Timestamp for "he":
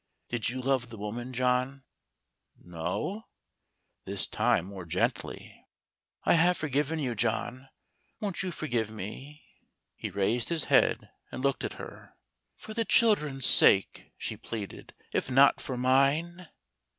9.95-10.09